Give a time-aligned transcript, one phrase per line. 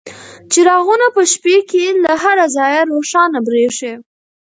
[0.51, 3.93] چراغونه په شپې کې له هر ځایه روښانه بریښي.